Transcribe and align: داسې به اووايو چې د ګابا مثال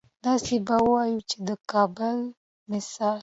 داسې 0.25 0.55
به 0.65 0.73
اووايو 0.81 1.21
چې 1.29 1.37
د 1.47 1.49
ګابا 1.71 2.09
مثال 2.71 3.19